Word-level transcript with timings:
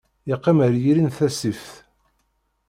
Yeqqim 0.29 0.59
ar 0.65 0.73
yiri 0.83 1.03
n 1.03 1.09
tasift. 1.17 1.71